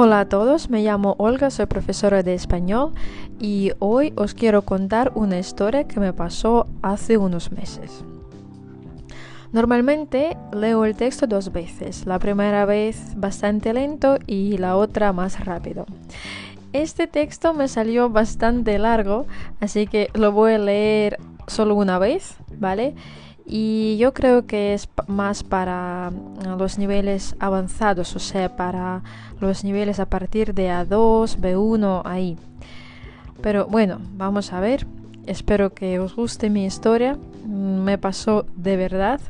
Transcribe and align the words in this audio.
Hola 0.00 0.20
a 0.20 0.28
todos, 0.28 0.70
me 0.70 0.84
llamo 0.84 1.16
Olga, 1.18 1.50
soy 1.50 1.66
profesora 1.66 2.22
de 2.22 2.32
español 2.32 2.92
y 3.40 3.72
hoy 3.80 4.12
os 4.14 4.32
quiero 4.32 4.62
contar 4.62 5.10
una 5.16 5.40
historia 5.40 5.88
que 5.88 5.98
me 5.98 6.12
pasó 6.12 6.68
hace 6.82 7.18
unos 7.18 7.50
meses. 7.50 8.04
Normalmente 9.50 10.36
leo 10.52 10.84
el 10.84 10.94
texto 10.94 11.26
dos 11.26 11.50
veces, 11.50 12.06
la 12.06 12.20
primera 12.20 12.64
vez 12.64 13.14
bastante 13.16 13.72
lento 13.74 14.18
y 14.24 14.56
la 14.58 14.76
otra 14.76 15.12
más 15.12 15.44
rápido. 15.44 15.84
Este 16.72 17.08
texto 17.08 17.52
me 17.52 17.66
salió 17.66 18.08
bastante 18.08 18.78
largo, 18.78 19.26
así 19.58 19.88
que 19.88 20.10
lo 20.14 20.30
voy 20.30 20.52
a 20.52 20.58
leer 20.58 21.18
solo 21.48 21.74
una 21.74 21.98
vez, 21.98 22.36
¿vale? 22.56 22.94
Y 23.50 23.96
yo 23.96 24.12
creo 24.12 24.46
que 24.46 24.74
es 24.74 24.90
más 25.06 25.42
para 25.42 26.10
mm, 26.10 26.58
los 26.58 26.78
niveles 26.78 27.34
avanzados, 27.40 28.14
o 28.14 28.18
sea, 28.18 28.54
para 28.56 29.02
los 29.40 29.64
niveles 29.64 30.00
a 30.00 30.06
partir 30.06 30.52
de 30.52 30.68
A2, 30.68 31.38
B1, 31.38 32.02
ahí. 32.04 32.36
Pero 33.40 33.66
bueno, 33.66 34.00
vamos 34.16 34.52
a 34.52 34.60
ver. 34.60 34.86
Espero 35.26 35.72
que 35.72 35.98
os 35.98 36.14
guste 36.14 36.50
mi 36.50 36.66
historia. 36.66 37.16
Mm, 37.46 37.80
me 37.84 37.96
pasó 37.96 38.44
de 38.54 38.76
verdad. 38.76 39.20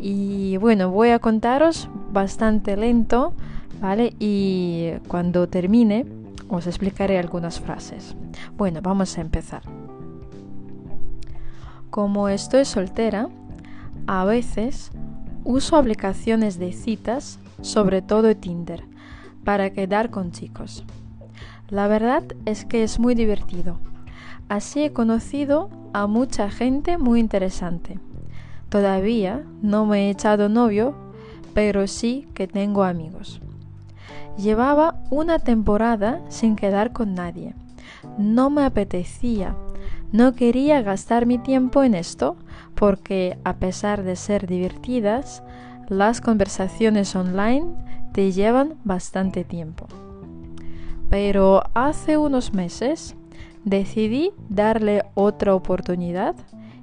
Y 0.00 0.56
bueno, 0.56 0.90
voy 0.90 1.10
a 1.10 1.18
contaros 1.18 1.90
bastante 2.10 2.78
lento, 2.78 3.34
¿vale? 3.78 4.14
Y 4.18 4.92
cuando 5.06 5.48
termine 5.48 6.06
os 6.48 6.66
explicaré 6.66 7.18
algunas 7.18 7.60
frases. 7.60 8.16
Bueno, 8.56 8.80
vamos 8.82 9.18
a 9.18 9.20
empezar. 9.20 9.77
Como 11.90 12.28
estoy 12.28 12.66
soltera, 12.66 13.28
a 14.06 14.24
veces 14.26 14.90
uso 15.44 15.76
aplicaciones 15.76 16.58
de 16.58 16.72
citas, 16.72 17.38
sobre 17.62 18.02
todo 18.02 18.36
Tinder, 18.36 18.84
para 19.42 19.70
quedar 19.70 20.10
con 20.10 20.30
chicos. 20.30 20.84
La 21.70 21.88
verdad 21.88 22.24
es 22.44 22.66
que 22.66 22.82
es 22.82 22.98
muy 22.98 23.14
divertido. 23.14 23.78
Así 24.50 24.82
he 24.82 24.92
conocido 24.92 25.70
a 25.94 26.06
mucha 26.06 26.50
gente 26.50 26.98
muy 26.98 27.20
interesante. 27.20 27.98
Todavía 28.68 29.44
no 29.62 29.86
me 29.86 30.06
he 30.06 30.10
echado 30.10 30.50
novio, 30.50 30.94
pero 31.54 31.86
sí 31.86 32.28
que 32.34 32.46
tengo 32.46 32.84
amigos. 32.84 33.40
Llevaba 34.36 35.00
una 35.10 35.38
temporada 35.38 36.20
sin 36.28 36.54
quedar 36.54 36.92
con 36.92 37.14
nadie. 37.14 37.54
No 38.18 38.50
me 38.50 38.64
apetecía 38.64 39.56
no 40.12 40.34
quería 40.34 40.82
gastar 40.82 41.26
mi 41.26 41.38
tiempo 41.38 41.82
en 41.82 41.94
esto 41.94 42.36
porque 42.74 43.38
a 43.44 43.56
pesar 43.56 44.02
de 44.02 44.16
ser 44.16 44.46
divertidas, 44.46 45.42
las 45.88 46.20
conversaciones 46.20 47.14
online 47.16 47.66
te 48.12 48.32
llevan 48.32 48.74
bastante 48.84 49.44
tiempo. 49.44 49.86
Pero 51.10 51.62
hace 51.74 52.16
unos 52.16 52.52
meses 52.52 53.16
decidí 53.64 54.32
darle 54.48 55.02
otra 55.14 55.54
oportunidad 55.54 56.34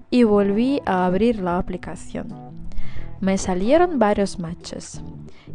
y 0.09 0.23
volví 0.23 0.81
a 0.85 1.05
abrir 1.05 1.41
la 1.41 1.57
aplicación. 1.57 2.27
Me 3.21 3.37
salieron 3.37 3.97
varios 3.97 4.39
matches 4.39 5.01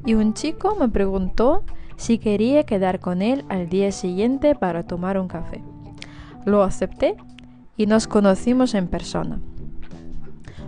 y 0.04 0.14
un 0.14 0.34
chico 0.34 0.76
me 0.78 0.88
preguntó 0.88 1.62
si 1.96 2.18
quería 2.18 2.64
quedar 2.64 3.00
con 3.00 3.20
él 3.22 3.44
al 3.48 3.68
día 3.68 3.92
siguiente 3.92 4.54
para 4.54 4.84
tomar 4.84 5.18
un 5.18 5.28
café. 5.28 5.62
Lo 6.46 6.62
acepté 6.62 7.16
y 7.80 7.86
nos 7.86 8.06
conocimos 8.06 8.74
en 8.74 8.88
persona. 8.88 9.40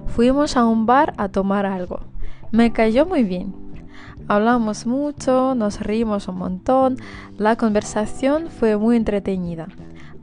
Fuimos 0.07 0.57
a 0.57 0.65
un 0.65 0.87
bar 0.87 1.13
a 1.19 1.29
tomar 1.29 1.67
algo. 1.67 2.01
Me 2.53 2.73
cayó 2.73 3.05
muy 3.05 3.23
bien. 3.23 3.55
Hablamos 4.29 4.87
mucho, 4.87 5.55
nos 5.55 5.81
rimos 5.81 6.27
un 6.29 6.39
montón, 6.39 6.97
la 7.37 7.57
conversación 7.57 8.49
fue 8.49 8.78
muy 8.78 8.97
entretenida. 8.97 9.69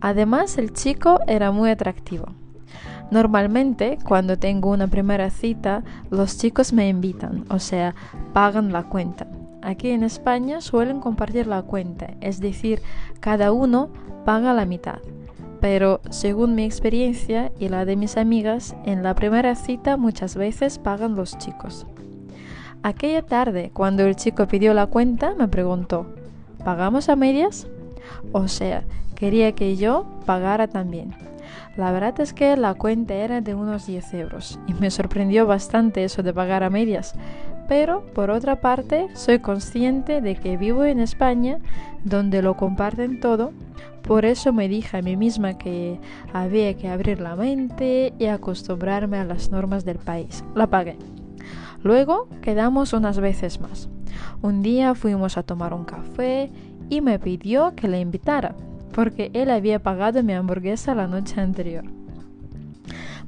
Además, 0.01 0.57
el 0.57 0.73
chico 0.73 1.19
era 1.27 1.51
muy 1.51 1.69
atractivo. 1.69 2.29
Normalmente, 3.11 3.99
cuando 4.03 4.39
tengo 4.39 4.71
una 4.71 4.87
primera 4.87 5.29
cita, 5.29 5.83
los 6.09 6.39
chicos 6.39 6.73
me 6.73 6.89
invitan, 6.89 7.45
o 7.51 7.59
sea, 7.59 7.93
pagan 8.33 8.71
la 8.71 8.89
cuenta. 8.89 9.27
Aquí 9.61 9.91
en 9.91 10.01
España 10.01 10.59
suelen 10.59 11.01
compartir 11.01 11.45
la 11.45 11.61
cuenta, 11.61 12.15
es 12.19 12.39
decir, 12.39 12.81
cada 13.19 13.51
uno 13.51 13.89
paga 14.25 14.55
la 14.55 14.65
mitad 14.65 14.97
pero 15.59 16.01
según 16.09 16.55
mi 16.55 16.63
experiencia 16.63 17.51
y 17.59 17.69
la 17.69 17.85
de 17.85 17.95
mis 17.95 18.17
amigas, 18.17 18.75
en 18.85 19.03
la 19.03 19.15
primera 19.15 19.55
cita 19.55 19.97
muchas 19.97 20.35
veces 20.35 20.79
pagan 20.79 21.15
los 21.15 21.37
chicos. 21.37 21.85
Aquella 22.81 23.21
tarde, 23.21 23.71
cuando 23.73 24.03
el 24.03 24.15
chico 24.15 24.47
pidió 24.47 24.73
la 24.73 24.87
cuenta, 24.87 25.35
me 25.35 25.47
preguntó, 25.47 26.05
¿pagamos 26.63 27.09
a 27.09 27.15
medias? 27.15 27.67
O 28.31 28.47
sea, 28.47 28.83
quería 29.15 29.51
que 29.51 29.75
yo 29.75 30.05
pagara 30.25 30.67
también. 30.67 31.13
La 31.75 31.91
verdad 31.91 32.19
es 32.19 32.33
que 32.33 32.55
la 32.55 32.73
cuenta 32.73 33.13
era 33.13 33.41
de 33.41 33.53
unos 33.53 33.85
10 33.85 34.13
euros 34.13 34.59
y 34.67 34.73
me 34.73 34.91
sorprendió 34.91 35.45
bastante 35.45 36.03
eso 36.03 36.23
de 36.23 36.33
pagar 36.33 36.63
a 36.63 36.69
medias. 36.69 37.15
Pero, 37.69 38.03
por 38.13 38.29
otra 38.29 38.59
parte, 38.59 39.07
soy 39.13 39.39
consciente 39.39 40.19
de 40.19 40.35
que 40.35 40.57
vivo 40.57 40.83
en 40.83 40.99
España, 40.99 41.59
donde 42.03 42.41
lo 42.41 42.57
comparten 42.57 43.21
todo 43.21 43.53
por 44.09 44.25
eso 44.25 44.53
me 44.53 44.67
dije 44.67 44.97
a 44.97 45.01
mí 45.03 45.15
misma 45.15 45.59
que 45.59 45.99
había 46.33 46.73
que 46.75 46.87
abrir 46.87 47.21
la 47.21 47.35
mente 47.35 48.11
y 48.17 48.25
acostumbrarme 48.25 49.17
a 49.17 49.23
las 49.23 49.51
normas 49.51 49.85
del 49.85 49.99
país. 49.99 50.43
La 50.55 50.65
pagué. 50.65 50.97
Luego 51.83 52.27
quedamos 52.41 52.93
unas 52.93 53.19
veces 53.19 53.61
más. 53.61 53.87
Un 54.41 54.63
día 54.63 54.95
fuimos 54.95 55.37
a 55.37 55.43
tomar 55.43 55.75
un 55.75 55.85
café 55.85 56.49
y 56.89 57.01
me 57.01 57.19
pidió 57.19 57.75
que 57.75 57.87
le 57.87 57.99
invitara, 57.99 58.55
porque 58.93 59.29
él 59.35 59.51
había 59.51 59.77
pagado 59.77 60.23
mi 60.23 60.33
hamburguesa 60.33 60.95
la 60.95 61.05
noche 61.05 61.39
anterior 61.39 61.98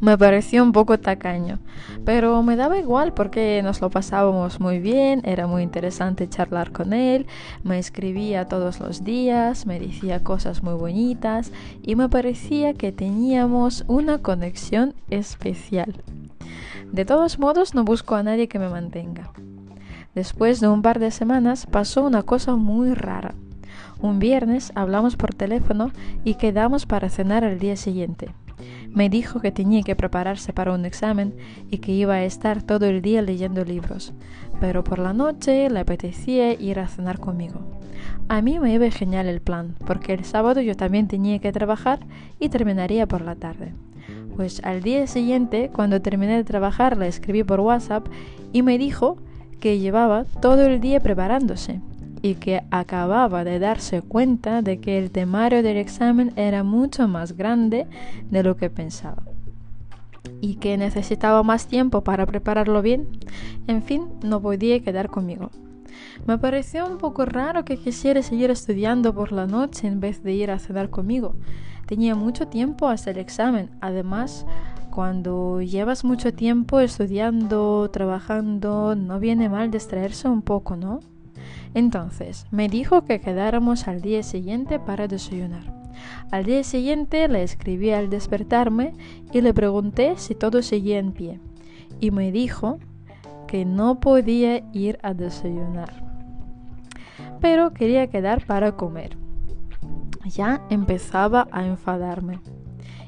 me 0.02 0.18
pareció 0.18 0.64
un 0.64 0.72
poco 0.72 1.00
tacaño, 1.00 1.60
pero 2.04 2.42
me 2.42 2.56
daba 2.56 2.80
igual 2.80 3.14
porque 3.14 3.62
nos 3.64 3.82
lo 3.82 3.92
pasábamos 3.92 4.60
muy 4.60 4.80
bien, 4.80 5.22
era 5.24 5.46
muy 5.46 5.62
interesante 5.62 6.28
charlar 6.28 6.72
con 6.72 6.92
él, 6.92 7.28
me 7.64 7.78
escribía 7.78 8.48
todos 8.48 8.80
los 8.80 9.04
días, 9.04 9.68
me 9.68 9.80
decía 9.80 10.24
cosas 10.24 10.64
muy 10.64 10.74
bonitas 10.74 11.52
y 11.84 11.96
me 11.96 12.10
parecía 12.10 12.74
que 12.74 12.92
teníamos 12.92 13.86
una 13.88 14.18
conexión 14.18 14.96
especial. 15.12 15.94
De 16.92 17.06
todos 17.06 17.38
modos, 17.38 17.76
no 17.76 17.84
busco 17.84 18.16
a 18.16 18.24
nadie 18.24 18.48
que 18.48 18.60
me 18.60 18.70
mantenga. 18.70 19.32
Después 20.16 20.60
de 20.60 20.68
un 20.68 20.82
par 20.82 21.00
de 21.00 21.12
semanas 21.12 21.68
pasó 21.68 22.04
una 22.04 22.24
cosa 22.24 22.56
muy 22.56 22.96
rara. 22.96 23.36
Un 24.02 24.18
viernes 24.18 24.72
hablamos 24.74 25.16
por 25.16 25.36
teléfono 25.36 25.92
y 26.24 26.34
quedamos 26.34 26.88
para 26.88 27.10
cenar 27.10 27.44
el 27.44 27.60
día 27.60 27.78
siguiente. 27.78 28.34
Me 28.94 29.10
dijo 29.10 29.40
que 29.40 29.54
tenía 29.54 29.84
que 29.84 29.96
prepararse 29.96 30.52
para 30.52 30.74
un 30.74 30.86
examen 30.86 31.34
y 31.70 31.78
que 31.78 31.94
iba 31.94 32.16
a 32.16 32.24
estar 32.26 32.62
todo 32.62 32.86
el 32.88 33.02
día 33.02 33.22
leyendo 33.22 33.64
libros, 33.64 34.14
pero 34.60 34.84
por 34.84 35.00
la 35.00 35.14
noche 35.14 35.70
le 35.70 35.80
apetecía 35.80 36.54
ir 36.54 36.78
a 36.80 36.88
cenar 36.88 37.20
conmigo. 37.20 37.62
A 38.28 38.42
mí 38.42 38.60
me 38.60 38.74
iba 38.74 38.90
genial 38.90 39.28
el 39.28 39.40
plan, 39.40 39.76
porque 39.88 40.14
el 40.14 40.26
sábado 40.26 40.60
yo 40.60 40.76
también 40.76 41.08
tenía 41.08 41.40
que 41.40 41.54
trabajar 41.54 42.00
y 42.40 42.50
terminaría 42.50 43.08
por 43.08 43.22
la 43.22 43.36
tarde. 43.36 43.74
Pues 44.36 44.62
al 44.66 44.82
día 44.82 45.08
siguiente, 45.08 45.70
cuando 45.74 46.02
terminé 46.02 46.36
de 46.36 46.44
trabajar, 46.44 46.98
le 46.98 47.08
escribí 47.08 47.44
por 47.44 47.62
WhatsApp 47.62 48.08
y 48.52 48.62
me 48.62 48.78
dijo 48.78 49.18
que 49.62 49.80
llevaba 49.80 50.26
todo 50.42 50.66
el 50.66 50.82
día 50.82 51.00
preparándose 51.00 51.80
y 52.22 52.36
que 52.36 52.64
acababa 52.72 53.44
de 53.44 53.60
darse 53.60 54.02
cuenta 54.02 54.62
de 54.62 54.80
que 54.80 54.98
el 54.98 55.12
temario 55.12 55.64
del 55.64 55.78
examen 55.78 56.34
era 56.36 56.64
mucho 56.64 57.08
más 57.08 57.36
grande 57.36 57.88
de 58.30 58.44
lo 58.44 58.58
que 58.58 58.70
pensaba 58.70 59.24
y 60.40 60.56
que 60.56 60.78
necesitaba 60.78 61.44
más 61.44 61.68
tiempo 61.68 62.04
para 62.04 62.26
prepararlo 62.26 62.82
bien. 62.82 63.08
En 63.68 63.84
fin, 63.84 64.08
no 64.24 64.42
podía 64.42 64.80
quedar 64.82 65.10
conmigo. 65.10 65.52
Me 66.26 66.38
pareció 66.38 66.86
un 66.88 66.98
poco 66.98 67.26
raro 67.26 67.66
que 67.66 67.78
quisiera 67.78 68.22
seguir 68.22 68.52
estudiando 68.52 69.14
por 69.14 69.32
la 69.32 69.48
noche 69.48 69.88
en 69.88 70.00
vez 70.00 70.24
de 70.24 70.34
ir 70.34 70.52
a 70.52 70.60
cenar 70.60 70.90
conmigo. 70.90 71.36
Tenía 71.86 72.16
mucho 72.16 72.48
tiempo 72.48 72.88
hasta 72.88 73.12
el 73.12 73.18
examen. 73.18 73.70
Además, 73.82 74.46
cuando 74.92 75.62
llevas 75.62 76.04
mucho 76.04 76.34
tiempo 76.34 76.80
estudiando, 76.80 77.90
trabajando, 77.92 78.96
no 78.96 79.20
viene 79.20 79.50
mal 79.50 79.72
distraerse 79.72 80.28
un 80.28 80.42
poco, 80.42 80.76
¿no? 80.76 81.00
Entonces 81.74 82.46
me 82.52 82.68
dijo 82.68 83.06
que 83.06 83.22
quedáramos 83.22 83.88
al 83.88 84.02
día 84.02 84.24
siguiente 84.24 84.80
para 84.80 85.08
desayunar. 85.08 85.82
Al 86.32 86.46
día 86.46 86.64
siguiente 86.64 87.28
le 87.28 87.44
escribí 87.44 87.92
al 87.92 88.10
despertarme 88.10 88.94
y 89.32 89.42
le 89.42 89.54
pregunté 89.54 90.16
si 90.18 90.36
todo 90.36 90.62
seguía 90.62 91.00
en 91.00 91.12
pie. 91.12 91.40
Y 92.00 92.12
me 92.12 92.32
dijo 92.32 92.80
que 93.48 93.66
no 93.66 94.00
podía 94.00 94.64
ir 94.72 94.98
a 95.04 95.14
desayunar, 95.14 95.92
pero 97.42 97.74
quería 97.74 98.08
quedar 98.08 98.46
para 98.46 98.78
comer. 98.78 99.18
Ya 100.26 100.66
empezaba 100.70 101.48
a 101.52 101.66
enfadarme 101.66 102.40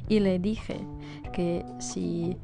y 0.10 0.19
le 0.19 0.39
dije 0.39 0.86
que 1.31 1.65
si 1.80 2.38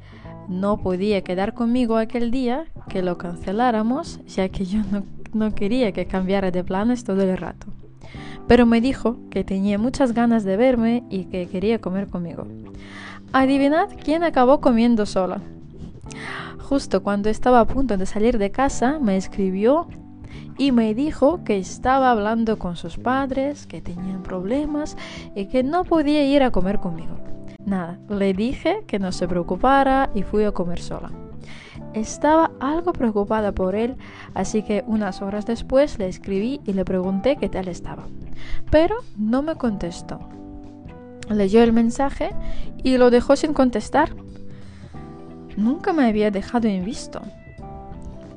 no 0.48 0.78
podía 0.78 1.22
quedar 1.22 1.52
conmigo 1.54 1.96
aquel 1.96 2.30
día, 2.30 2.64
que 2.88 3.02
lo 3.02 3.18
canceláramos, 3.18 4.20
ya 4.26 4.48
que 4.48 4.64
yo 4.64 4.80
no 4.90 5.04
no 5.32 5.54
quería 5.54 5.92
que 5.92 6.06
cambiara 6.06 6.50
de 6.50 6.64
planes 6.64 7.04
todo 7.04 7.22
el 7.22 7.36
rato. 7.36 7.66
Pero 8.46 8.66
me 8.66 8.80
dijo 8.80 9.16
que 9.30 9.44
tenía 9.44 9.78
muchas 9.78 10.12
ganas 10.12 10.44
de 10.44 10.56
verme 10.56 11.04
y 11.10 11.24
que 11.26 11.46
quería 11.48 11.80
comer 11.80 12.08
conmigo. 12.08 12.46
Adivinad 13.32 13.88
quién 14.02 14.24
acabó 14.24 14.60
comiendo 14.60 15.06
sola. 15.06 15.40
Justo 16.58 17.02
cuando 17.02 17.28
estaba 17.28 17.60
a 17.60 17.66
punto 17.66 17.96
de 17.96 18.06
salir 18.06 18.38
de 18.38 18.50
casa, 18.50 18.98
me 19.00 19.16
escribió 19.16 19.88
y 20.58 20.72
me 20.72 20.94
dijo 20.94 21.42
que 21.44 21.58
estaba 21.58 22.10
hablando 22.10 22.58
con 22.58 22.76
sus 22.76 22.98
padres, 22.98 23.66
que 23.66 23.80
tenían 23.80 24.22
problemas 24.22 24.96
y 25.34 25.46
que 25.46 25.62
no 25.62 25.84
podía 25.84 26.24
ir 26.24 26.42
a 26.42 26.50
comer 26.50 26.80
conmigo. 26.80 27.16
Nada, 27.64 27.98
le 28.08 28.32
dije 28.34 28.84
que 28.86 28.98
no 28.98 29.12
se 29.12 29.28
preocupara 29.28 30.10
y 30.14 30.22
fui 30.22 30.44
a 30.44 30.52
comer 30.52 30.80
sola. 30.80 31.10
Estaba 31.94 32.52
algo 32.60 32.92
preocupada 32.92 33.52
por 33.52 33.74
él, 33.74 33.96
así 34.34 34.62
que 34.62 34.84
unas 34.86 35.22
horas 35.22 35.44
después 35.46 35.98
le 35.98 36.08
escribí 36.08 36.60
y 36.64 36.72
le 36.72 36.84
pregunté 36.84 37.36
qué 37.36 37.48
tal 37.48 37.68
estaba. 37.68 38.04
Pero 38.70 38.96
no 39.16 39.42
me 39.42 39.56
contestó. 39.56 40.20
Leyó 41.28 41.62
el 41.62 41.72
mensaje 41.72 42.30
y 42.82 42.96
lo 42.96 43.10
dejó 43.10 43.36
sin 43.36 43.54
contestar. 43.54 44.10
Nunca 45.56 45.92
me 45.92 46.06
había 46.06 46.30
dejado 46.30 46.68
en 46.68 46.84
visto. 46.84 47.20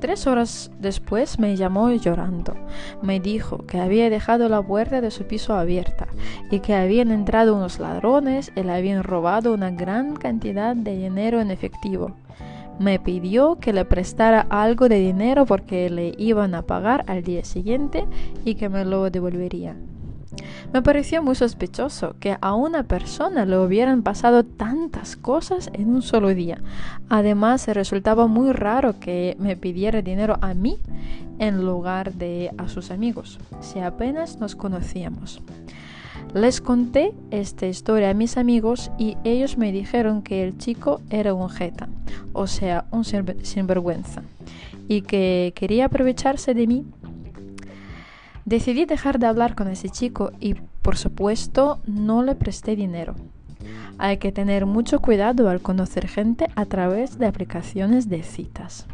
Tres 0.00 0.26
horas 0.26 0.70
después 0.80 1.38
me 1.38 1.56
llamó 1.56 1.90
llorando. 1.90 2.54
Me 3.02 3.20
dijo 3.20 3.64
que 3.66 3.80
había 3.80 4.10
dejado 4.10 4.48
la 4.48 4.60
puerta 4.60 5.00
de 5.00 5.10
su 5.10 5.24
piso 5.24 5.54
abierta 5.54 6.08
y 6.50 6.60
que 6.60 6.74
habían 6.74 7.10
entrado 7.10 7.56
unos 7.56 7.78
ladrones 7.78 8.52
y 8.54 8.62
le 8.62 8.72
habían 8.72 9.02
robado 9.02 9.54
una 9.54 9.70
gran 9.70 10.14
cantidad 10.16 10.76
de 10.76 10.96
dinero 10.96 11.40
en 11.40 11.50
efectivo. 11.50 12.16
Me 12.78 12.98
pidió 12.98 13.58
que 13.60 13.72
le 13.72 13.84
prestara 13.84 14.46
algo 14.50 14.88
de 14.88 14.98
dinero 14.98 15.46
porque 15.46 15.88
le 15.90 16.14
iban 16.18 16.54
a 16.54 16.62
pagar 16.62 17.04
al 17.06 17.22
día 17.22 17.44
siguiente 17.44 18.06
y 18.44 18.56
que 18.56 18.68
me 18.68 18.84
lo 18.84 19.10
devolvería. 19.10 19.76
Me 20.72 20.82
pareció 20.82 21.22
muy 21.22 21.36
sospechoso 21.36 22.16
que 22.18 22.36
a 22.40 22.54
una 22.54 22.82
persona 22.82 23.46
le 23.46 23.58
hubieran 23.58 24.02
pasado 24.02 24.44
tantas 24.44 25.16
cosas 25.16 25.70
en 25.72 25.94
un 25.94 26.02
solo 26.02 26.28
día. 26.34 26.60
Además, 27.08 27.68
resultaba 27.68 28.26
muy 28.26 28.50
raro 28.52 28.98
que 28.98 29.36
me 29.38 29.56
pidiera 29.56 30.02
dinero 30.02 30.38
a 30.40 30.54
mí 30.54 30.78
en 31.38 31.64
lugar 31.64 32.14
de 32.14 32.50
a 32.58 32.68
sus 32.68 32.90
amigos, 32.90 33.38
si 33.60 33.78
apenas 33.80 34.40
nos 34.40 34.56
conocíamos. 34.56 35.42
Les 36.34 36.60
conté 36.60 37.14
esta 37.30 37.66
historia 37.66 38.10
a 38.10 38.14
mis 38.14 38.36
amigos 38.36 38.90
y 38.98 39.16
ellos 39.24 39.56
me 39.56 39.72
dijeron 39.72 40.22
que 40.22 40.42
el 40.42 40.58
chico 40.58 41.00
era 41.08 41.32
un 41.32 41.48
jeta, 41.48 41.88
o 42.32 42.46
sea, 42.46 42.86
un 42.90 43.04
sinvergüenza, 43.04 44.22
y 44.88 45.02
que 45.02 45.52
quería 45.54 45.86
aprovecharse 45.86 46.52
de 46.52 46.66
mí 46.66 46.84
Decidí 48.44 48.84
dejar 48.84 49.18
de 49.18 49.26
hablar 49.26 49.54
con 49.54 49.68
ese 49.68 49.88
chico 49.88 50.30
y 50.38 50.54
por 50.54 50.98
supuesto 50.98 51.80
no 51.86 52.22
le 52.22 52.34
presté 52.34 52.76
dinero. 52.76 53.14
Hay 53.96 54.18
que 54.18 54.32
tener 54.32 54.66
mucho 54.66 55.00
cuidado 55.00 55.48
al 55.48 55.62
conocer 55.62 56.08
gente 56.08 56.48
a 56.54 56.66
través 56.66 57.18
de 57.18 57.26
aplicaciones 57.26 58.10
de 58.10 58.22
citas. 58.22 58.86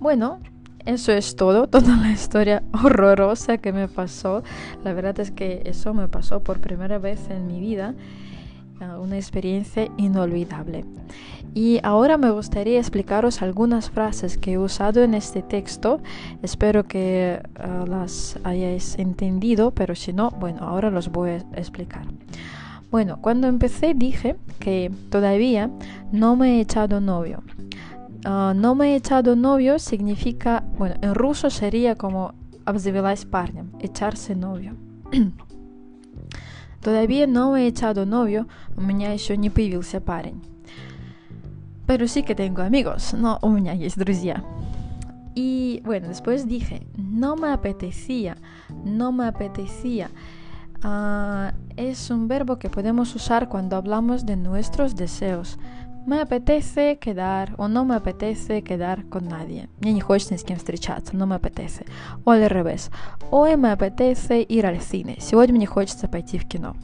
Bueno, 0.00 0.40
eso 0.88 1.12
es 1.12 1.36
todo, 1.36 1.66
toda 1.68 1.96
la 1.96 2.10
historia 2.10 2.62
horrorosa 2.72 3.58
que 3.58 3.72
me 3.72 3.88
pasó. 3.88 4.42
La 4.84 4.92
verdad 4.94 5.20
es 5.20 5.30
que 5.30 5.62
eso 5.66 5.94
me 5.94 6.08
pasó 6.08 6.40
por 6.40 6.60
primera 6.60 6.98
vez 6.98 7.28
en 7.30 7.46
mi 7.46 7.60
vida 7.60 7.94
una 9.00 9.16
experiencia 9.16 9.88
inolvidable. 9.96 10.84
Y 11.54 11.80
ahora 11.82 12.16
me 12.16 12.30
gustaría 12.30 12.78
explicaros 12.78 13.42
algunas 13.42 13.90
frases 13.90 14.38
que 14.38 14.52
he 14.52 14.58
usado 14.58 15.02
en 15.02 15.14
este 15.14 15.42
texto. 15.42 16.00
Espero 16.42 16.84
que 16.84 17.40
ah, 17.56 17.84
las 17.88 18.38
hayáis 18.44 18.98
entendido, 18.98 19.72
pero 19.72 19.94
si 19.94 20.12
no, 20.12 20.30
bueno, 20.30 20.60
ahora 20.60 20.90
los 20.90 21.10
voy 21.10 21.30
a 21.30 21.36
explicar. 21.56 22.06
Bueno, 22.90 23.18
cuando 23.20 23.48
empecé 23.48 23.94
dije 23.94 24.36
que 24.60 24.90
todavía 25.10 25.70
no 26.12 26.36
me 26.36 26.56
he 26.56 26.60
echado 26.60 27.00
novio. 27.00 27.42
Ah, 28.27 28.53
no 28.55 28.75
me 28.75 28.93
he 28.93 28.95
echado 28.95 29.35
novio 29.35 29.79
significa, 29.79 30.63
bueno, 30.77 30.95
en 31.01 31.13
ruso 31.13 31.49
sería 31.49 31.95
como 31.95 32.33
обзавелась 32.65 33.25
парнем, 33.25 33.71
echarse 33.79 34.35
novio. 34.35 34.75
Todavía 36.81 37.27
no 37.27 37.55
he 37.55 37.67
echado 37.67 38.05
novio, 38.05 38.47
у 38.75 38.81
меня 38.81 39.13
еще 39.13 39.37
не 39.37 39.49
появился 39.49 40.01
парень. 40.01 40.41
Pero 41.85 42.07
sí 42.07 42.23
que 42.23 42.35
tengo 42.35 42.61
amigos, 42.61 43.13
no, 43.13 43.39
у 43.41 43.49
меня 43.49 43.73
есть 43.73 43.97
друзья. 43.97 44.43
Y 45.35 45.81
bueno, 45.83 46.07
después 46.07 46.47
dije, 46.47 46.85
no 46.97 47.35
me 47.35 47.49
apetecía, 47.49 48.37
no 48.85 49.11
me 49.11 49.25
apetecía. 49.25 50.09
Uh, 50.83 51.51
es 51.77 52.09
un 52.09 52.27
verbo 52.27 52.59
que 52.59 52.69
podemos 52.69 53.15
usar 53.15 53.49
cuando 53.49 53.77
hablamos 53.77 54.25
de 54.25 54.35
nuestros 54.35 54.95
deseos. 54.95 55.57
Me 56.07 56.19
apetece 56.19 56.97
quedar 56.99 57.53
o 57.57 57.67
no 57.69 57.85
me 57.85 57.95
apetece 57.95 58.61
quedar 58.61 59.05
con 59.07 59.27
nadie. 59.27 59.69
Мне 59.79 59.93
не 59.93 60.01
хочется 60.01 60.33
ни 60.33 60.37
с 60.37 60.43
кем 60.43 60.57
встречаться, 60.57 61.15
no 61.15 61.25
me 61.25 61.35
apetece. 61.35 61.85
O 62.25 62.31
al 62.31 62.49
revés. 62.49 62.91
Hoy 63.31 63.55
me 63.55 63.71
apetece 63.71 64.45
ir 64.47 64.65
al 64.65 64.81
cine. 64.81 65.19
Сегодня 65.21 65.55
мне 65.55 65.65
хочется 65.65 66.07
пойти 66.09 66.37
в 66.37 66.45
кино. 66.45 66.75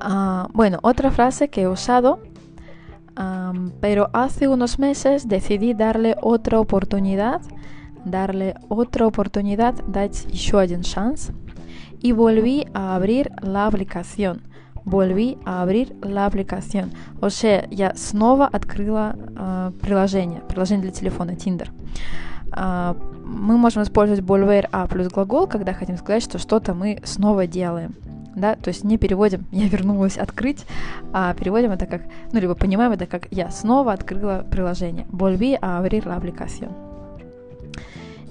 Uh, 0.00 0.48
bueno, 0.54 0.78
otra 0.82 1.10
frase 1.10 1.48
que 1.48 1.62
he 1.62 1.68
usado, 1.68 2.20
um, 3.18 3.72
pero 3.80 4.08
hace 4.12 4.46
unos 4.46 4.78
meses 4.78 5.26
decidí 5.28 5.74
darle 5.74 6.14
otra 6.22 6.60
oportunidad, 6.60 7.42
darle 8.04 8.54
otra 8.68 9.06
oportunidad, 9.06 9.74
дать 9.86 10.24
еще 10.30 10.60
один 10.60 10.84
шанс, 10.84 11.32
y 12.00 12.12
volví 12.12 12.64
a 12.74 12.94
abrir 12.94 13.32
la 13.42 13.66
aplicación 13.66 14.42
Volví 14.85 15.37
a 15.45 15.61
abrir 15.61 15.95
la 16.01 16.25
aplicación. 16.25 16.91
O 17.21 17.27
sea, 17.27 17.67
я 17.71 17.93
снова 17.95 18.47
открыла 18.47 19.15
uh, 19.15 19.71
приложение, 19.79 20.41
приложение 20.47 20.83
для 20.83 20.91
телефона 20.91 21.31
Tinder. 21.31 21.69
Uh, 22.51 22.95
мы 23.25 23.57
можем 23.57 23.83
использовать 23.83 24.21
volver 24.21 24.67
a 24.71 24.87
плюс 24.87 25.07
глагол, 25.07 25.47
когда 25.47 25.73
хотим 25.73 25.97
сказать, 25.97 26.23
что 26.23 26.37
что-то 26.37 26.73
мы 26.73 26.99
снова 27.03 27.47
делаем. 27.47 27.95
Да, 28.35 28.55
то 28.55 28.69
есть 28.69 28.83
не 28.83 28.97
переводим 28.97 29.45
«я 29.51 29.67
вернулась 29.67 30.17
открыть», 30.17 30.65
а 31.13 31.33
переводим 31.33 31.71
это 31.71 31.85
как, 31.85 32.01
ну, 32.31 32.39
либо 32.39 32.55
понимаем 32.55 32.91
это 32.91 33.05
как 33.05 33.27
«я 33.31 33.51
снова 33.51 33.93
открыла 33.93 34.45
приложение». 34.49 35.05
Volví 35.11 35.57
a 35.61 35.77
abrir 35.77 36.05
la 36.05 36.15
aplicación. 36.15 36.71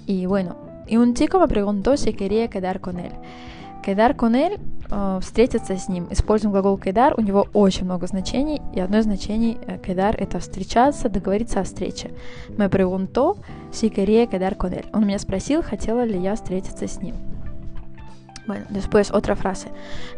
Y 0.06 0.26
bueno, 0.26 0.56
y 0.88 0.96
un 0.96 1.14
chico 1.14 1.38
me 1.38 1.46
preguntó 1.46 1.96
si 1.96 2.12
quería 2.12 2.48
quedar 2.48 2.80
con 2.80 2.98
él. 2.98 3.12
Con 4.16 4.34
él 4.36 4.60
э, 4.90 5.18
встретиться 5.20 5.76
с 5.76 5.88
ним. 5.88 6.06
Используем 6.10 6.52
глагол 6.52 6.78
кедар, 6.78 7.14
у 7.16 7.20
него 7.20 7.48
очень 7.52 7.84
много 7.84 8.06
значений, 8.06 8.60
и 8.72 8.80
одно 8.80 8.98
из 8.98 9.04
значений 9.04 9.58
кедар— 9.84 10.14
это 10.18 10.38
встречаться, 10.38 11.08
договориться 11.08 11.60
о 11.60 11.64
встрече. 11.64 12.12
Preguntó 12.56 13.36
si 13.72 13.90
quería 13.90 14.26
quedar 14.26 14.56
con 14.56 14.72
él. 14.72 14.86
Он 14.92 15.06
меня 15.06 15.18
спросил, 15.18 15.62
хотела 15.62 16.04
ли 16.04 16.18
я 16.18 16.34
встретиться 16.36 16.86
с 16.86 17.00
ним. 17.02 17.16
Bueno, 18.46 18.66
después 18.70 19.10
otra 19.12 19.36
frase. 19.36 19.68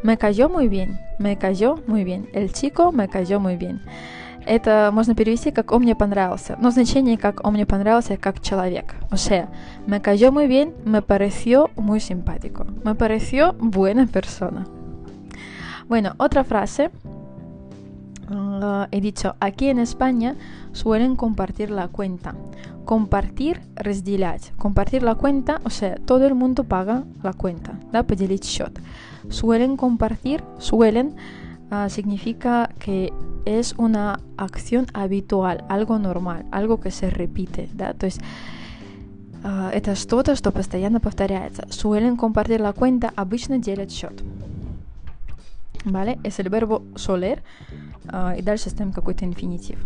Me 0.03 0.17
cayó 0.17 0.49
muy 0.49 0.69
bien. 0.69 0.99
Me 1.19 1.37
cayó 1.37 1.79
muy 1.87 2.05
bien. 2.05 2.29
El 2.33 2.53
chico 2.53 2.91
me 2.93 3.09
cayó 3.09 3.39
muy 3.39 3.57
bien. 3.57 3.83
Это 4.46 4.90
можно 4.94 5.14
перевести 5.16 5.52
как 5.52 5.72
«он 5.72 5.82
мне 5.82 5.96
понравился», 5.96 6.58
но 6.60 6.72
значение 6.72 7.18
как 7.18 7.46
«он 7.46 7.54
мне 7.54 7.66
понравился» 7.66 8.18
как 8.18 8.42
человек. 8.42 8.96
O 9.12 9.16
sea, 9.16 9.50
me 9.86 10.02
cayó 10.02 10.32
muy 10.32 10.48
bien, 10.48 10.74
me 10.86 11.02
pareció 11.02 11.70
muy 11.76 12.00
simpático. 12.00 12.66
Me 12.84 12.96
pareció 12.96 13.54
buena 13.60 14.08
persona. 14.08 14.66
Bueno, 15.88 16.14
otra 16.18 16.44
frase. 16.44 16.92
Uh, 18.30 18.86
he 18.92 19.02
dicho, 19.02 19.36
aquí 19.40 19.70
en 19.70 19.80
España 19.80 20.36
suelen 20.72 21.16
compartir 21.16 21.72
la 21.72 21.88
cuenta. 21.88 22.36
Compartir, 22.86 23.62
разделять. 23.76 24.52
Compartir 24.58 25.02
la 25.02 25.16
cuenta, 25.16 25.62
o 25.64 25.70
sea, 25.72 25.96
todo 25.96 26.28
el 26.28 26.36
mundo 26.36 26.64
paga 26.64 27.04
la 27.24 27.34
cuenta, 27.34 27.80
да, 27.92 28.04
поделить 28.04 28.46
счет. 28.46 28.80
Suelen 29.30 29.78
compartir, 29.78 30.44
suelen 30.60 31.16
uh, 31.72 31.90
significa 31.90 32.70
que 32.80 33.12
es 33.46 33.74
una 33.78 34.20
acción 34.38 34.88
habitual, 34.94 35.64
algo 35.70 35.98
normal, 35.98 36.46
algo 36.52 36.80
que 36.80 36.92
se 36.92 37.10
repite, 37.10 37.70
да, 37.74 37.94
то 37.94 38.06
есть 38.06 38.22
uh, 39.44 39.70
это 39.72 39.96
что-то, 39.96 40.36
что 40.36 40.52
постоянно 40.52 41.00
повторяется. 41.00 41.68
Suelen 41.70 42.18
compartir 42.18 42.60
la 42.60 42.74
cuenta, 42.74 43.12
обычно 43.16 43.58
делят 43.58 43.92
счет. 43.92 44.24
¿Vale? 45.86 46.20
Es 46.24 46.40
el 46.40 46.50
verbo 46.50 46.84
soler 46.96 47.42
uh, 48.12 48.38
y 48.38 48.42
дальше 48.42 48.70
ставим 48.70 48.92
какой-то 48.92 49.26
инфинитив. 49.26 49.80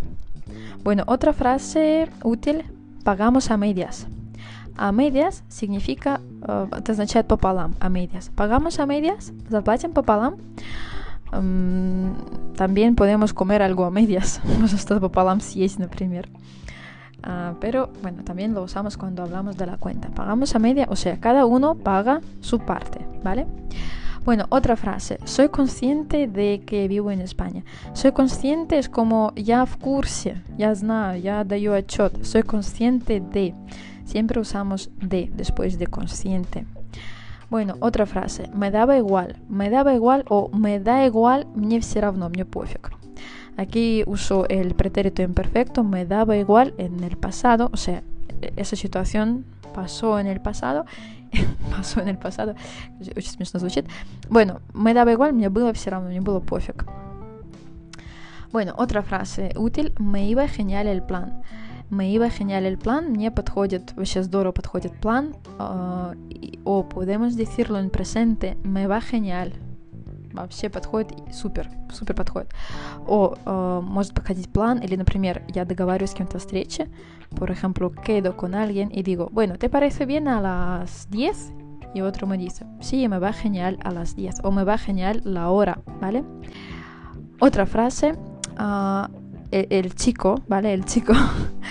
Bueno, 0.84 1.04
otra 1.08 1.34
frase 1.34 2.10
útil, 2.24 2.64
pagamos 3.04 3.52
a 3.52 3.58
medias. 3.58 4.08
A 4.76 4.92
medias 4.92 5.44
significa, 5.50 6.20
uh, 6.42 6.68
это 6.76 6.94
означает 6.94 7.28
пополам, 7.28 7.76
a 7.80 7.90
medias. 7.90 8.32
Pagamos 8.36 8.80
a 8.80 8.86
medias, 8.86 9.32
заплатим 9.50 9.94
пополам. 9.94 10.36
También 11.32 12.96
podemos 12.96 13.34
comer 13.34 13.62
algo 13.62 13.86
a 13.86 13.92
medias. 13.92 14.40
Можно 14.60 14.78
что-то 14.78 15.02
пополам 15.02 15.42
съесть, 15.42 15.80
например. 15.80 16.30
Ah, 17.24 17.56
pero 17.62 17.90
bueno, 18.02 18.24
también 18.24 18.54
lo 18.54 18.62
usamos 18.62 18.98
cuando 18.98 19.24
hablamos 19.24 19.56
de 19.56 19.66
la 19.66 19.78
cuenta. 19.78 20.10
Pagamos 20.10 20.56
a 20.56 20.60
media, 20.60 20.88
o 20.90 20.96
sea, 20.96 21.20
cada 21.20 21.46
uno 21.46 21.76
paga 21.76 22.22
su 22.42 22.60
parte, 22.60 23.00
¿vale? 23.24 23.48
Bueno, 24.26 24.46
otra 24.50 24.76
frase. 24.76 25.20
Soy 25.24 25.50
consciente 25.50 26.28
de 26.28 26.64
que 26.66 26.88
vivo 26.88 27.12
en 27.12 27.22
España. 27.22 27.64
Soy 27.94 28.12
consciente 28.12 28.78
es 28.78 28.90
como 28.90 29.34
ya 29.36 29.66
в 29.66 29.78
курсе, 29.78 30.42
ya 30.58 30.74
знаю, 30.76 31.22
ya 31.22 31.44
даю 31.44 31.74
отчет. 31.74 32.24
Soy 32.24 32.44
consciente 32.44 33.22
de. 33.22 33.56
Siempre 34.06 34.40
usamos 34.40 34.92
de 35.02 35.32
después 35.34 35.80
de 35.80 35.88
consciente. 35.88 36.66
Bueno, 37.50 37.76
otra 37.82 38.06
frase. 38.06 38.50
Me 38.54 38.72
daba 38.72 38.98
igual. 38.98 39.38
Me 39.48 39.70
daba 39.70 39.94
igual 39.94 40.26
o 40.30 40.50
me 40.50 40.80
da 40.80 41.06
igual, 41.06 41.46
мне 41.56 41.80
все 41.80 42.02
равно, 42.02 42.30
мне 42.30 42.46
пофиг. 42.46 42.92
Aquí 43.58 44.04
uso 44.08 44.48
el 44.50 44.74
pretérito 44.74 45.22
imperfecto, 45.22 45.84
me 45.84 46.06
daba 46.06 46.36
igual 46.38 46.74
en 46.80 47.04
el 47.04 47.18
pasado, 47.18 47.70
o 47.72 47.78
sea, 47.78 48.02
esa 48.56 48.76
situación 48.76 49.46
pasó 49.76 50.18
en 50.20 50.26
el 50.26 50.42
pasado, 50.42 50.86
pasó 51.70 52.02
en 52.02 52.08
el 52.08 52.18
pasado, 52.18 52.56
очень 53.16 53.30
смешно 53.30 53.60
звучит. 53.60 53.86
Bueno, 54.30 54.62
me 54.74 54.96
daba 54.96 55.12
igual, 55.12 55.34
мне 55.34 55.50
было 55.50 55.72
все 55.74 55.92
равно, 55.92 56.10
мне 56.10 56.22
было 56.22 56.40
пофиг. 56.40 56.86
Bueno, 58.52 58.74
otra 58.78 59.04
frase 59.04 59.52
útil, 59.56 59.94
me 60.00 60.28
iba 60.28 60.48
genial 60.48 60.88
el 60.88 61.04
plan. 61.04 61.44
Me 61.90 62.10
iba 62.10 62.30
genial 62.30 62.66
el 62.66 62.78
plan, 62.78 63.10
мне 63.10 63.30
подходит, 63.30 63.94
вообще 63.96 64.24
здорово 64.24 64.52
подходит 64.52 65.00
план, 65.00 65.36
uh, 65.60 66.16
o 66.66 66.84
podemos 66.84 67.36
decirlo 67.36 67.78
en 67.80 67.90
presente, 67.90 68.58
me 68.64 68.88
va 68.88 69.00
genial, 69.00 69.54
вообще 70.34 70.70
подходит 70.70 71.14
супер, 71.34 71.70
супер 71.92 72.16
подходит. 72.16 72.50
О, 73.08 73.36
э, 73.46 73.82
может 73.84 74.14
подходить 74.14 74.52
план, 74.52 74.80
или, 74.80 74.96
например, 74.96 75.44
я 75.54 75.66
договариваюсь 75.66 76.12
с 76.12 76.16
кем-то 76.16 76.40
встрече, 76.40 76.90
por 77.36 77.50
ejemplo, 77.52 77.92
quedo 77.92 78.36
con 78.36 78.56
alguien 78.56 78.90
y 78.92 79.04
digo, 79.04 79.30
bueno, 79.32 79.58
¿te 79.58 79.70
parece 79.70 80.06
bien 80.06 80.28
a 80.28 80.42
las 80.42 81.10
10? 81.10 81.54
Y 81.94 82.02
otro 82.02 82.26
me 82.28 82.38
dice, 82.38 82.66
sí, 82.82 83.08
me 83.08 83.20
va 83.20 83.34
genial 83.34 83.78
a 83.84 83.92
las 83.92 84.16
10 84.16 84.42
o 84.44 84.52
me 84.52 84.64
va 84.64 84.78
genial 84.78 85.22
la 85.24 85.50
hora, 85.50 85.80
¿vale? 86.02 86.24
Otra 87.40 87.66
frase, 87.66 88.14
uh, 88.58 89.08
el, 89.52 89.68
el 89.70 89.96
chico, 89.96 90.42
¿vale? 90.48 90.74
El 90.74 90.86
chico 90.86 91.14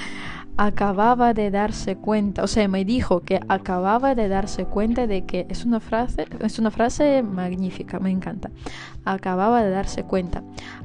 acababa 0.57 1.33
de 1.35 1.51
darse 1.51 1.97
cuenta, 1.97 2.45
o 2.45 2.47
sea, 2.47 2.69
me 2.69 2.85
dijo 2.85 3.21
que 3.21 3.41
acababa 3.49 4.15
de 4.15 4.29
darse 4.29 4.65
cuenta 4.65 5.07
de 5.07 5.25
que 5.25 5.47
es 5.49 5.65
una 5.65 5.81
frase, 5.81 6.27
es 6.41 6.59
una 6.59 6.71
frase 6.71 7.23
magnífica, 7.23 7.99
me 7.99 8.11
encanta. 8.11 8.51
Acababa 9.05 9.63
de 9.63 9.71
darse 9.71 10.05
cuenta. 10.05 10.43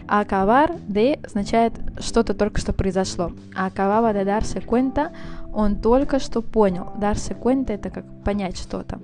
Acabar 0.07 0.75
de 0.87 1.19
означает 1.23 1.73
что-то 1.99 2.33
только 2.33 2.61
что 2.61 2.73
произошло. 2.73 3.33
Acababa 3.55 4.13
de 4.13 4.25
darse 4.25 4.61
cuenta, 4.61 5.11
он 5.53 5.75
только 5.75 6.19
что 6.19 6.41
понял. 6.41 6.93
Darse 6.97 7.35
cuenta 7.35 7.73
это 7.73 7.89
как 7.89 8.05
понять 8.23 8.57
что-то. 8.57 8.99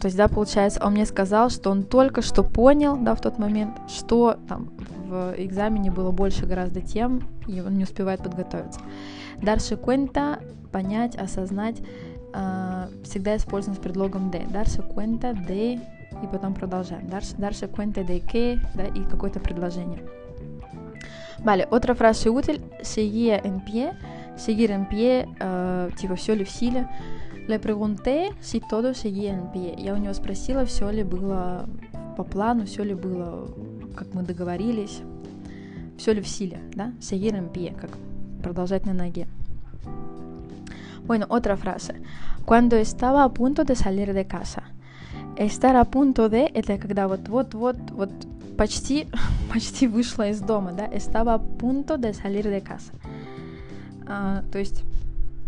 То 0.00 0.06
есть, 0.06 0.16
да, 0.16 0.28
получается, 0.28 0.80
он 0.82 0.94
мне 0.94 1.04
сказал, 1.04 1.50
что 1.50 1.70
он 1.70 1.82
только 1.82 2.22
что 2.22 2.42
понял, 2.42 2.96
да, 2.96 3.14
в 3.14 3.20
тот 3.20 3.38
момент, 3.38 3.78
что 3.86 4.38
там 4.48 4.70
в 5.05 5.35
экзамене 5.37 5.91
было 5.91 6.11
больше 6.11 6.45
гораздо 6.45 6.81
тем, 6.81 7.27
и 7.47 7.61
он 7.61 7.77
не 7.77 7.83
успевает 7.83 8.21
подготовиться. 8.21 8.79
Darse 9.41 9.77
cuenta, 9.77 10.41
понять, 10.71 11.15
осознать, 11.15 11.81
э, 12.33 12.87
всегда 13.03 13.37
используем 13.37 13.75
с 13.75 13.79
предлогом 13.79 14.31
de. 14.31 14.45
Darse 14.51 14.81
cuenta 14.81 15.33
de, 15.33 15.79
и 16.23 16.27
потом 16.31 16.53
продолжаем. 16.53 17.07
Darse, 17.07 17.35
darse 17.37 17.67
cuenta 17.67 18.03
de 18.03 18.19
que, 18.19 18.59
да, 18.73 18.85
и 18.85 19.03
какое-то 19.03 19.39
предложение. 19.39 20.03
Vale, 21.39 21.67
otra 21.69 21.93
frase 21.93 22.29
útil, 22.29 22.61
seguía 22.81 23.37
en 23.37 23.63
pie, 23.63 23.91
seguir 24.35 24.71
en 24.71 24.87
pie, 24.89 25.27
э, 25.39 25.89
типа 25.97 26.15
все 26.15 26.33
ли 26.33 26.43
в 26.43 26.49
силе. 26.49 26.87
Le 27.47 27.59
pregunté 27.59 28.31
si 28.39 28.59
todo 28.59 28.95
seguía 28.95 29.33
en 29.33 29.51
pie. 29.51 29.75
Я 29.77 29.93
у 29.93 29.97
него 29.97 30.13
спросила, 30.13 30.65
все 30.65 30.89
ли 30.89 31.03
было 31.03 31.69
по 32.17 32.23
плану, 32.23 32.65
все 32.65 32.83
ли 32.83 32.95
было 32.95 33.47
как 33.95 34.13
мы 34.13 34.23
договорились, 34.23 35.01
все 35.97 36.13
ли 36.13 36.21
в 36.21 36.27
силе, 36.27 36.59
да? 36.73 36.93
Seguir 36.99 37.33
en 37.33 37.75
как 37.75 37.97
продолжать 38.43 38.85
на 38.85 38.93
ноге. 38.93 39.27
Bueno, 41.07 41.27
otra 41.29 41.55
frase. 41.55 42.01
Cuando 42.45 42.75
estaba 42.75 43.23
a 43.23 43.29
punto 43.29 43.63
de 43.63 43.75
salir 43.75 44.13
de 44.13 44.25
casa. 44.25 44.63
Estar 45.37 45.75
a 45.75 45.85
punto 45.85 46.29
de, 46.29 46.45
это 46.53 46.77
когда 46.77 47.07
вот, 47.07 47.27
вот, 47.27 47.53
вот, 47.53 47.77
вот 47.91 48.11
почти, 48.57 49.07
почти 49.53 49.87
вышла 49.87 50.29
из 50.29 50.39
дома, 50.39 50.73
да? 50.73 50.85
Estaba 50.87 51.35
a 51.35 51.39
punto 51.39 51.97
de 51.97 52.13
salir 52.13 52.49
de 52.49 52.61
casa. 52.61 52.91
А, 54.07 54.43
то 54.51 54.59
есть 54.59 54.83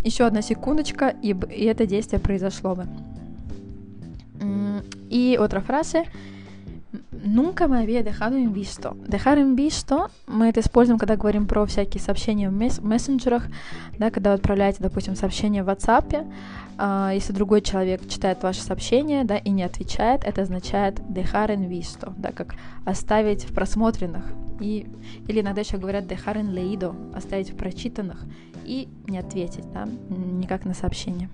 еще 0.03 0.25
одна 0.25 0.41
секундочка, 0.41 1.09
и, 1.09 1.35
и 1.49 1.65
это 1.65 1.85
действие 1.85 2.19
произошло 2.19 2.75
бы. 2.75 2.87
И 5.09 5.37
otra 5.39 5.61
frase. 5.65 6.05
Nunca 7.23 7.67
me 7.67 7.79
había 7.79 8.03
dejado 8.03 8.37
en 8.37 8.53
visto. 8.53 8.95
Dejar 9.07 9.37
en 9.37 9.55
visto 9.55 10.09
мы 10.27 10.49
это 10.49 10.59
используем, 10.59 10.97
когда 10.97 11.15
говорим 11.15 11.47
про 11.47 11.65
всякие 11.65 12.01
сообщения 12.01 12.49
в 12.49 12.83
мессенджерах, 12.83 13.47
да, 13.97 14.11
когда 14.11 14.31
вы 14.31 14.35
отправляете, 14.35 14.77
допустим, 14.81 15.15
сообщение 15.15 15.63
в 15.63 15.69
WhatsApp, 15.69 16.27
э, 16.77 17.11
если 17.13 17.33
другой 17.33 17.61
человек 17.61 18.07
читает 18.07 18.43
ваше 18.43 18.61
сообщение, 18.61 19.23
да, 19.23 19.37
и 19.37 19.49
не 19.49 19.63
отвечает, 19.63 20.23
это 20.23 20.41
означает 20.41 20.99
dejar 20.99 21.49
en 21.49 21.67
visto, 21.69 22.13
да, 22.17 22.31
как 22.31 22.55
оставить 22.85 23.43
в 23.43 23.53
просмотренных, 23.53 24.23
и, 24.59 24.87
или 25.27 25.41
иногда 25.41 25.61
еще 25.61 25.77
говорят 25.77 26.05
dejar 26.05 26.37
en 26.37 26.53
leído, 26.53 26.95
оставить 27.15 27.51
в 27.51 27.55
прочитанных 27.55 28.23
и 28.65 28.87
не 29.07 29.17
ответить, 29.17 29.65
да, 29.73 29.87
никак 30.09 30.65
на 30.65 30.73
сообщение. 30.73 31.29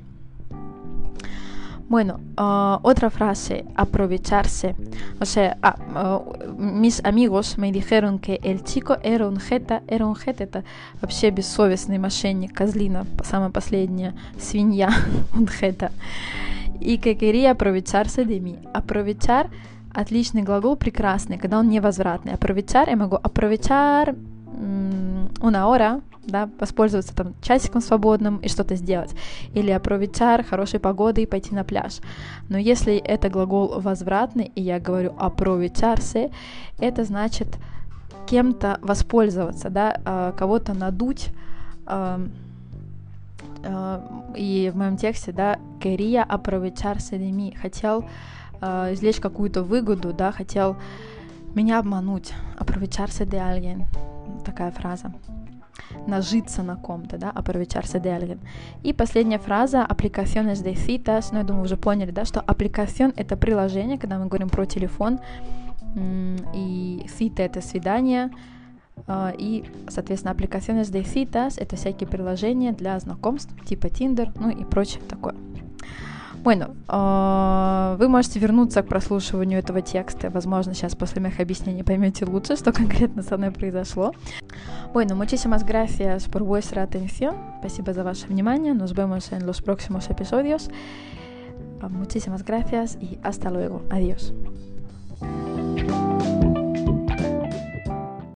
Bueno, 1.89 2.21
uh, 2.37 2.79
otra 2.83 3.09
frase, 3.09 3.65
aprovecharse. 3.75 4.77
O 5.21 5.25
sea, 5.25 5.57
ah, 5.63 6.21
uh, 6.21 6.53
mis 6.59 7.03
amigos 7.03 7.57
me 7.57 7.73
dijeron 7.73 8.19
que 8.19 8.41
el 8.43 8.63
chico 8.63 8.99
era 9.03 9.27
un 9.27 9.39
jeta, 9.39 9.83
era 9.87 10.05
un 10.07 10.15
jeta, 10.15 10.45
это 10.45 10.65
вообще 11.01 11.31
бессовестный 11.31 11.97
мошенник, 11.99 12.53
козлина, 12.53 13.07
самая 13.25 13.49
последняя 13.49 14.15
свинья, 14.39 14.91
un 15.35 15.47
jeta. 15.47 15.91
И 16.81 16.99
que 16.99 17.17
quería 17.17 17.53
aprovecharse 17.53 18.25
de 18.25 18.39
mí. 18.39 18.59
Aprovechar 18.75 19.49
отличный 19.93 20.43
глагол, 20.43 20.77
прекрасный, 20.77 21.39
когда 21.39 21.59
он 21.59 21.69
невозвратный. 21.71 22.35
Aprovechar, 22.35 22.89
я 22.91 22.97
могу 22.97 23.17
aprovechar 23.17 24.15
una 25.40 25.68
hora, 25.68 26.02
да, 26.26 26.50
воспользоваться 26.60 27.14
там 27.14 27.34
часиком 27.42 27.82
свободным 27.82 28.38
и 28.38 28.48
что-то 28.48 28.76
сделать. 28.76 29.14
Или 29.54 29.72
aprovechar 29.72 30.44
хорошей 30.44 30.80
погоды 30.80 31.24
и 31.24 31.26
пойти 31.26 31.54
на 31.54 31.64
пляж. 31.64 32.00
Но 32.48 32.58
если 32.58 32.96
это 32.96 33.30
глагол 33.30 33.82
возвратный, 33.82 34.52
и 34.56 34.62
я 34.62 34.80
говорю 34.80 35.12
aprovecharse, 35.18 36.32
это 36.80 37.04
значит 37.04 37.58
кем-то 38.26 38.80
воспользоваться, 38.82 39.70
да, 39.70 40.34
кого-то 40.38 40.74
надуть, 40.74 41.30
и 44.36 44.72
в 44.74 44.78
моем 44.78 44.98
тексте, 44.98 45.32
да, 45.34 45.60
quería 45.82 46.24
aprovecharse 46.26 47.18
de 47.18 47.32
mí, 47.32 47.54
хотел 47.56 48.06
извлечь 48.62 49.20
какую-то 49.20 49.64
выгоду, 49.64 50.14
да, 50.14 50.32
хотел 50.32 50.78
меня 51.54 51.80
обмануть, 51.80 52.34
aprovecharse 52.58 53.26
de 53.26 53.38
alguien, 53.38 53.86
такая 54.44 54.72
фраза 54.72 55.12
нажиться 56.08 56.64
на 56.64 56.76
ком-то, 56.76 57.18
да, 57.18 57.32
aprovecharse 57.32 58.00
de 58.00 58.12
alguien. 58.12 58.40
И 58.84 58.94
последняя 58.94 59.40
фраза, 59.40 59.84
aplicaciones 59.84 60.62
de 60.62 60.76
citas, 60.76 61.30
ну, 61.32 61.40
я 61.40 61.44
думаю, 61.44 61.64
уже 61.64 61.78
поняли, 61.78 62.12
да, 62.12 62.26
что 62.26 62.42
applicación— 62.42 63.14
это 63.16 63.36
приложение, 63.38 63.98
когда 63.98 64.20
мы 64.20 64.28
говорим 64.28 64.50
про 64.50 64.66
телефон, 64.66 65.20
и 66.54 67.06
cita— 67.08 67.42
это 67.44 67.62
свидание, 67.62 68.30
и, 69.10 69.64
соответственно, 69.90 70.34
aplicaciones 70.34 70.92
de 70.92 71.04
citas— 71.04 71.56
это 71.58 71.76
всякие 71.76 72.08
приложения 72.08 72.72
для 72.72 73.00
знакомств, 73.00 73.54
типа 73.66 73.88
Tinder, 73.88 74.32
ну 74.36 74.50
и 74.50 74.64
прочее 74.66 75.02
такое. 75.10 75.36
Bueno, 76.44 76.76
вы 77.98 78.10
можете 78.10 78.38
вернуться 78.40 78.82
к 78.84 78.88
прослушиванию 78.88 79.60
этого 79.60 79.82
текста. 79.82 80.30
Возможно, 80.30 80.74
сейчас 80.74 80.94
после 80.94 81.22
моих 81.22 81.40
объяснений 81.40 81.84
поймете 81.84 82.26
лучше, 82.26 82.58
что 82.58 82.74
конкретно 82.74 83.24
со 83.24 83.38
мной 83.38 83.52
произошло. 83.52 84.14
Bueno, 84.94 85.16
muchísimas 85.16 85.64
gracias 85.64 86.28
por 86.28 86.44
vuestra 86.44 86.84
atención. 86.84 87.36
Спасибо 87.60 87.94
за 87.94 88.04
ваше 88.04 88.28
внимание. 88.28 88.74
Nos 88.74 88.94
vemos 88.94 89.32
en 89.32 89.46
los 89.46 89.62
próximos 89.62 90.10
episodios. 90.10 90.70
Muchísimas 91.90 92.44
gracias 92.44 92.98
y 93.00 93.20
hasta 93.24 93.50
luego. 93.50 93.82
Adiós. 93.90 94.34